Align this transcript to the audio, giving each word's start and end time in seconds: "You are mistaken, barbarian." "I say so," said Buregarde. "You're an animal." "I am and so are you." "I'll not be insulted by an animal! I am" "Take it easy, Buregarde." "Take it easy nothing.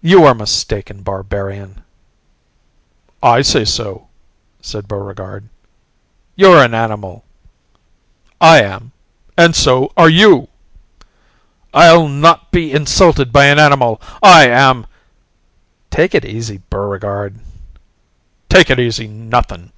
"You 0.00 0.24
are 0.24 0.34
mistaken, 0.34 1.02
barbarian." 1.02 1.84
"I 3.22 3.42
say 3.42 3.64
so," 3.64 4.08
said 4.60 4.88
Buregarde. 4.88 5.46
"You're 6.34 6.60
an 6.64 6.74
animal." 6.74 7.22
"I 8.40 8.60
am 8.62 8.90
and 9.38 9.54
so 9.54 9.92
are 9.96 10.08
you." 10.08 10.48
"I'll 11.72 12.08
not 12.08 12.50
be 12.50 12.72
insulted 12.72 13.32
by 13.32 13.44
an 13.44 13.60
animal! 13.60 14.02
I 14.20 14.48
am" 14.48 14.84
"Take 15.92 16.12
it 16.12 16.24
easy, 16.24 16.60
Buregarde." 16.68 17.38
"Take 18.48 18.68
it 18.68 18.80
easy 18.80 19.06
nothing. 19.06 19.70